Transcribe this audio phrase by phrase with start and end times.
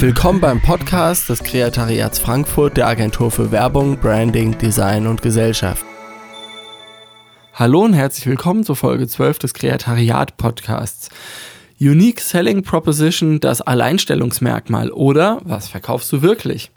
[0.00, 5.84] Willkommen beim Podcast des Kreatariats Frankfurt der Agentur für Werbung, Branding, Design und Gesellschaft.
[7.52, 11.10] Hallo und herzlich willkommen zur Folge 12 des Kreatariat Podcasts.
[11.78, 16.70] Unique Selling Proposition, das Alleinstellungsmerkmal oder was verkaufst du wirklich?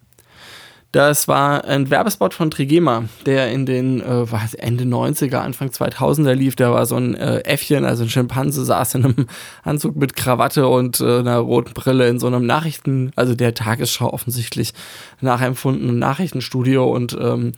[0.93, 4.25] Das war ein Werbespot von Trigema, der in den äh,
[4.59, 6.55] Ende 90er, Anfang 2000er lief.
[6.55, 9.27] Da war so ein äh, Äffchen, also ein Schimpanse, saß in einem
[9.63, 14.13] Anzug mit Krawatte und äh, einer roten Brille in so einem Nachrichten, also der Tagesschau
[14.13, 14.75] offensichtlich
[15.19, 17.53] nachempfundenen Nachrichtenstudio und ähm,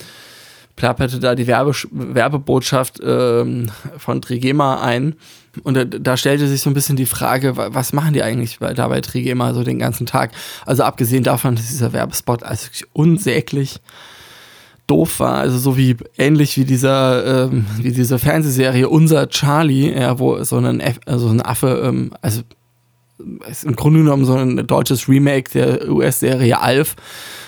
[0.76, 5.16] plapperte da die Werbe Werbebotschaft ähm, von Trigema ein.
[5.64, 8.74] Und da, da, stellte sich so ein bisschen die Frage, was machen die eigentlich bei,
[8.74, 10.32] da bei Trigema so den ganzen Tag?
[10.66, 13.80] Also abgesehen davon, dass dieser Werbespot also unsäglich
[14.88, 20.20] doof war, also so wie ähnlich wie dieser ähm, wie diese Fernsehserie Unser Charlie, ja,
[20.20, 22.42] wo so ein, also ein Affe, ähm, also
[23.50, 26.96] ist im Grunde genommen so ein deutsches Remake der US-Serie Alf,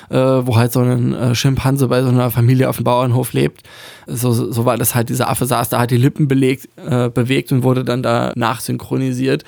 [0.10, 3.64] äh, wo halt so ein äh, Schimpanse bei so einer Familie auf dem Bauernhof lebt.
[4.06, 7.52] So, so war das halt, dieser Affe saß da, hat die Lippen belegt, äh, bewegt
[7.52, 9.44] und wurde dann da nachsynchronisiert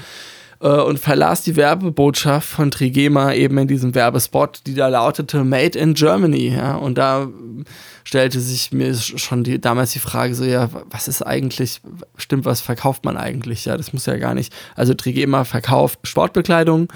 [0.61, 5.77] äh, und verlas die Werbebotschaft von Trigema eben in diesem Werbespot, die da lautete Made
[5.77, 6.49] in Germany.
[6.49, 6.75] Ja?
[6.75, 7.27] Und da
[8.03, 11.81] stellte sich mir schon die, damals die Frage so, ja, was ist eigentlich,
[12.17, 13.65] stimmt, was verkauft man eigentlich?
[13.65, 14.53] Ja, das muss ja gar nicht.
[14.75, 16.91] Also Trigema verkauft Sportbekleidung,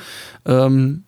[0.45, 1.03] ähm,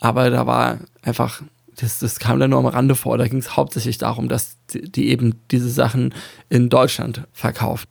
[0.00, 1.40] aber da war einfach
[1.76, 3.18] das, das kam dann nur am Rande vor.
[3.18, 6.14] Da ging es hauptsächlich darum, dass die, die, eben diese Sachen
[6.48, 7.86] in Deutschland verkaufen.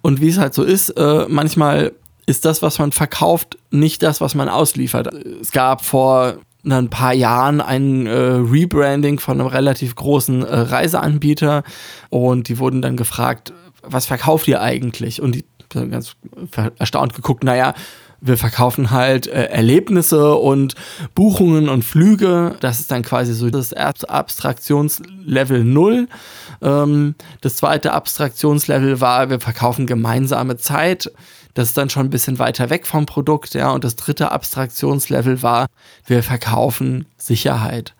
[0.00, 1.92] Und wie es halt so ist, äh, manchmal
[2.26, 5.12] ist das, was man verkauft, nicht das, was man ausliefert.
[5.40, 11.62] Es gab vor ein paar Jahren ein äh, Rebranding von einem relativ großen äh, Reiseanbieter
[12.10, 15.22] und die wurden dann gefragt, was verkauft ihr eigentlich?
[15.22, 16.16] Und die haben ganz
[16.78, 17.74] erstaunt geguckt, naja,
[18.20, 20.74] wir verkaufen halt äh, Erlebnisse und
[21.14, 22.56] Buchungen und Flüge.
[22.60, 26.08] Das ist dann quasi so das erste Abstraktionslevel 0.
[26.62, 31.10] Ähm, das zweite Abstraktionslevel war, wir verkaufen gemeinsame Zeit.
[31.54, 33.70] Das ist dann schon ein bisschen weiter weg vom Produkt, ja.
[33.70, 35.66] Und das dritte Abstraktionslevel war,
[36.04, 37.94] wir verkaufen Sicherheit.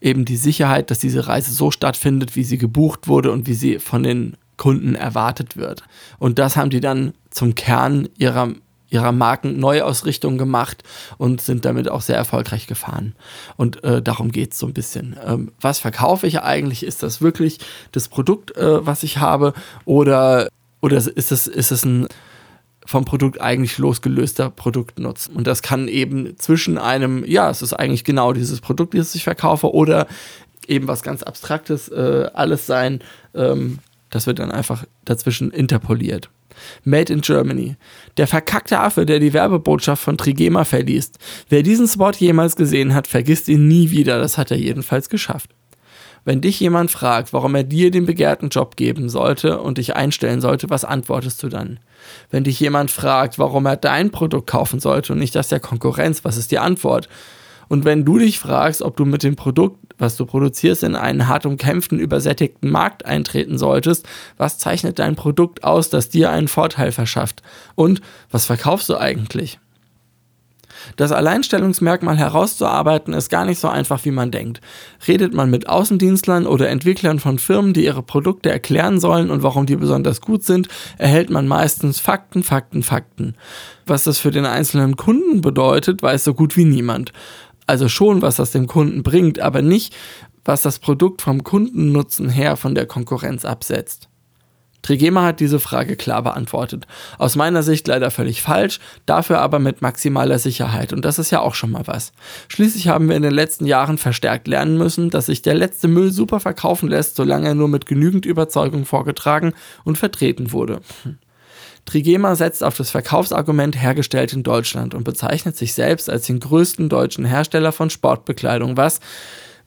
[0.00, 3.78] Eben die Sicherheit, dass diese Reise so stattfindet, wie sie gebucht wurde und wie sie
[3.78, 5.82] von den Kunden erwartet wird.
[6.18, 8.52] Und das haben die dann zum Kern ihrer
[8.90, 10.82] ihrer Markenneuausrichtung gemacht
[11.16, 13.14] und sind damit auch sehr erfolgreich gefahren.
[13.56, 15.16] Und äh, darum geht es so ein bisschen.
[15.24, 16.82] Ähm, was verkaufe ich eigentlich?
[16.82, 17.58] Ist das wirklich
[17.92, 19.54] das Produkt, äh, was ich habe?
[19.84, 20.48] Oder,
[20.80, 22.08] oder ist es, ist ein
[22.86, 25.36] vom Produkt eigentlich losgelöster Produktnutzen.
[25.36, 29.22] Und das kann eben zwischen einem, ja, es ist eigentlich genau dieses Produkt, das ich
[29.22, 30.08] verkaufe, oder
[30.66, 33.00] eben was ganz Abstraktes äh, alles sein.
[33.34, 36.30] Ähm, das wird dann einfach dazwischen interpoliert.
[36.84, 37.76] Made in Germany.
[38.16, 41.18] Der verkackte Affe, der die Werbebotschaft von Trigema verliest.
[41.48, 44.18] Wer diesen Spot jemals gesehen hat, vergisst ihn nie wieder.
[44.18, 45.50] Das hat er jedenfalls geschafft.
[46.24, 50.40] Wenn dich jemand fragt, warum er dir den begehrten Job geben sollte und dich einstellen
[50.40, 51.80] sollte, was antwortest du dann?
[52.30, 56.24] Wenn dich jemand fragt, warum er dein Produkt kaufen sollte und nicht das der Konkurrenz,
[56.24, 57.08] was ist die Antwort?
[57.70, 61.28] Und wenn du dich fragst, ob du mit dem Produkt, was du produzierst, in einen
[61.28, 66.90] hart umkämpften, übersättigten Markt eintreten solltest, was zeichnet dein Produkt aus, das dir einen Vorteil
[66.90, 67.42] verschafft?
[67.76, 69.60] Und was verkaufst du eigentlich?
[70.96, 74.60] Das Alleinstellungsmerkmal herauszuarbeiten ist gar nicht so einfach, wie man denkt.
[75.06, 79.66] Redet man mit Außendienstlern oder Entwicklern von Firmen, die ihre Produkte erklären sollen und warum
[79.66, 80.66] die besonders gut sind,
[80.98, 83.36] erhält man meistens Fakten, Fakten, Fakten.
[83.86, 87.12] Was das für den einzelnen Kunden bedeutet, weiß so gut wie niemand.
[87.70, 89.94] Also schon, was das dem Kunden bringt, aber nicht,
[90.44, 94.08] was das Produkt vom Kundennutzen her von der Konkurrenz absetzt.
[94.82, 96.88] Trigema hat diese Frage klar beantwortet.
[97.16, 100.92] Aus meiner Sicht leider völlig falsch, dafür aber mit maximaler Sicherheit.
[100.92, 102.12] Und das ist ja auch schon mal was.
[102.48, 106.10] Schließlich haben wir in den letzten Jahren verstärkt lernen müssen, dass sich der letzte Müll
[106.10, 109.52] super verkaufen lässt, solange er nur mit genügend Überzeugung vorgetragen
[109.84, 110.80] und vertreten wurde.
[111.04, 111.18] Hm.
[111.84, 116.88] Trigema setzt auf das Verkaufsargument hergestellt in Deutschland und bezeichnet sich selbst als den größten
[116.88, 119.00] deutschen Hersteller von Sportbekleidung, was,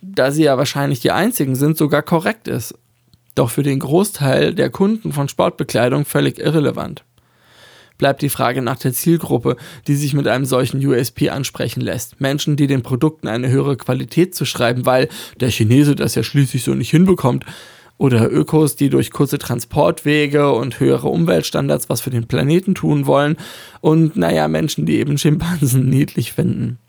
[0.01, 2.75] da sie ja wahrscheinlich die einzigen sind, sogar korrekt ist.
[3.36, 7.04] Doch für den Großteil der Kunden von Sportbekleidung völlig irrelevant.
[7.98, 9.56] Bleibt die Frage nach der Zielgruppe,
[9.88, 12.19] die sich mit einem solchen USP ansprechen lässt.
[12.19, 16.63] Menschen, die den Produkten eine höhere Qualität zu schreiben, weil der Chinese das ja schließlich
[16.63, 17.45] so nicht hinbekommt,
[18.03, 23.38] oder Ökos, die durch kurze Transportwege und höhere Umweltstandards was für den Planeten tun wollen
[23.79, 26.79] und naja, Menschen, die eben Schimpansen niedlich finden.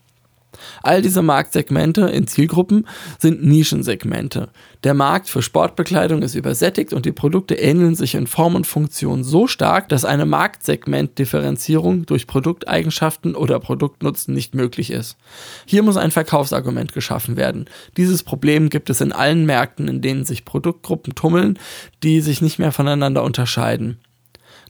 [0.83, 2.87] All diese Marktsegmente in Zielgruppen
[3.19, 4.49] sind Nischensegmente.
[4.85, 9.25] Der Markt für Sportbekleidung ist übersättigt und die Produkte ähneln sich in Form und Funktion
[9.25, 15.17] so stark, dass eine Marktsegmentdifferenzierung durch Produkteigenschaften oder Produktnutzen nicht möglich ist.
[15.65, 17.65] Hier muss ein Verkaufsargument geschaffen werden.
[17.97, 21.59] Dieses Problem gibt es in allen Märkten, in denen sich Produktgruppen tummeln,
[22.03, 23.99] die sich nicht mehr voneinander unterscheiden.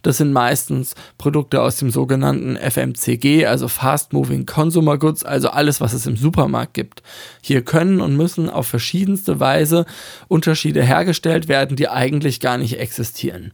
[0.04, 5.80] Das sind meistens Produkte aus dem sogenannten FMCG, also Fast Moving Consumer Goods, also alles,
[5.80, 7.02] was es im Supermarkt gibt.
[7.40, 9.86] Hier können und müssen auf verschiedenste Weise
[10.28, 13.52] Unterschiede hergestellt werden, die eigentlich gar nicht existieren.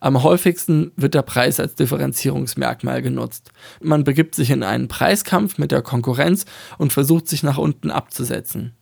[0.00, 3.52] Am häufigsten wird der Preis als Differenzierungsmerkmal genutzt.
[3.80, 6.46] Man begibt sich in einen Preiskampf mit der Konkurrenz
[6.78, 8.74] und versucht sich nach unten abzusetzen.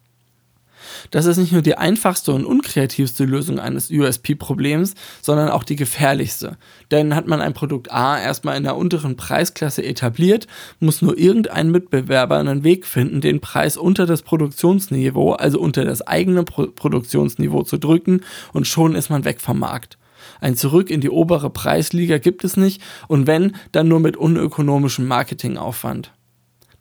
[1.11, 6.57] Das ist nicht nur die einfachste und unkreativste Lösung eines USP-Problems, sondern auch die gefährlichste.
[6.91, 10.47] Denn hat man ein Produkt A erstmal in der unteren Preisklasse etabliert,
[10.79, 16.07] muss nur irgendein Mitbewerber einen Weg finden, den Preis unter das Produktionsniveau, also unter das
[16.07, 18.21] eigene Pro Produktionsniveau zu drücken
[18.53, 19.99] und schon ist man weg vom Markt.
[20.41, 25.07] Ein Zurück in die obere Preisliga gibt es nicht und wenn, dann nur mit unökonomischem
[25.07, 26.13] Marketingaufwand.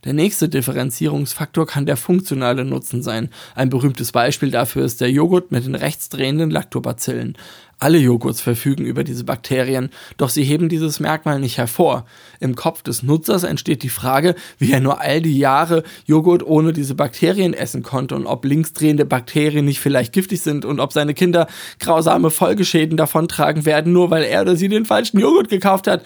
[0.06, 3.30] Der nächste Differenzierungsfaktor kann der funktionale Nutzen sein.
[3.54, 7.38] Ein berühmtes Beispiel dafür ist der Joghurt mit den rechtsdrehenden Lactobacillen.
[7.80, 12.06] Alle Joghurts verfügen über diese Bakterien, doch sie heben dieses Merkmal nicht hervor.
[12.40, 16.72] Im Kopf des Nutzers entsteht die Frage, wie er nur all die Jahre Joghurt ohne
[16.72, 21.14] diese Bakterien essen konnte und ob linksdrehende Bakterien nicht vielleicht giftig sind und ob seine
[21.14, 21.48] Kinder
[21.80, 26.04] grausame Folgeschäden davontragen werden, nur weil er oder sie den falschen Joghurt gekauft hat.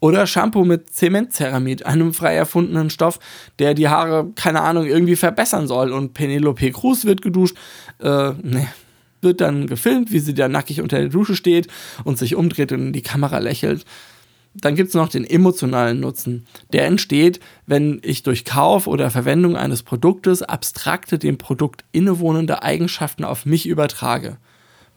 [0.00, 3.18] Oder Shampoo mit Zementceramid, einem frei erfundenen Stoff,
[3.58, 5.92] der die Haare, keine Ahnung, irgendwie verbessern soll.
[5.92, 7.56] Und Penelope Cruz wird geduscht.
[8.00, 8.68] Äh, ne.
[9.22, 11.68] Wird dann gefilmt, wie sie da nackig unter der Dusche steht
[12.04, 13.84] und sich umdreht und in die Kamera lächelt.
[14.54, 16.46] Dann gibt es noch den emotionalen Nutzen.
[16.72, 23.24] Der entsteht, wenn ich durch Kauf oder Verwendung eines Produktes abstrakte dem Produkt innewohnende Eigenschaften
[23.24, 24.38] auf mich übertrage.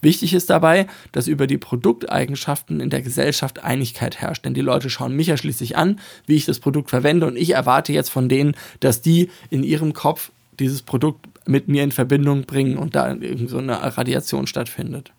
[0.03, 4.89] Wichtig ist dabei, dass über die Produkteigenschaften in der Gesellschaft Einigkeit herrscht, denn die Leute
[4.89, 8.27] schauen mich ja schließlich an, wie ich das Produkt verwende und ich erwarte jetzt von
[8.27, 13.13] denen, dass die in ihrem Kopf dieses Produkt mit mir in Verbindung bringen und da
[13.13, 15.13] irgend so eine Radiation stattfindet.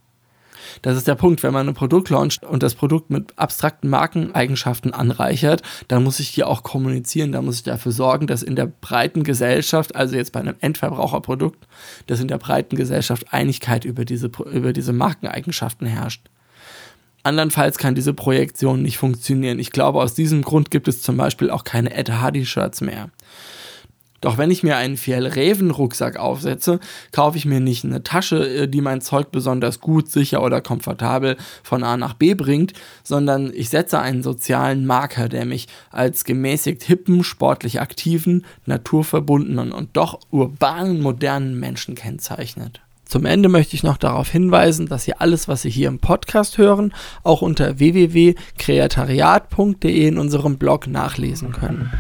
[0.83, 4.93] Das ist der Punkt, wenn man ein Produkt launcht und das Produkt mit abstrakten Markeneigenschaften
[4.93, 8.67] anreichert, dann muss ich hier auch kommunizieren, da muss ich dafür sorgen, dass in der
[8.67, 11.67] breiten Gesellschaft, also jetzt bei einem Endverbraucherprodukt,
[12.07, 16.29] dass in der breiten Gesellschaft Einigkeit über diese, über diese Markeneigenschaften herrscht.
[17.25, 19.59] Andernfalls kann diese Projektion nicht funktionieren.
[19.59, 23.11] Ich glaube, aus diesem Grund gibt es zum Beispiel auch keine Ed Hardy-Shirts mehr.
[24.25, 26.81] Doch wenn ich mir einen Fjell-Reven-Rucksack aufsetze,
[27.13, 31.37] kaufe ich mir nicht eine Tasche, äh, die mein Zeug besonders gut, sicher oder komfortabel
[31.63, 32.73] von A nach B bringt,
[33.03, 39.95] sondern ich setze einen sozialen Marker, der mich als gemäßigt hippen, sportlich aktiven, naturverbundenen und
[39.95, 42.81] doch urbanen, modernen Menschen kennzeichnet.
[43.05, 46.57] Zum Ende möchte ich noch darauf hinweisen, dass Sie alles, was Sie hier im Podcast
[46.57, 46.95] hören,
[47.25, 51.93] auch unter www.kreatariat.de in unserem Blog nachlesen können.